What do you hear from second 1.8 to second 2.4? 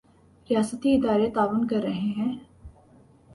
رہے ہیں۔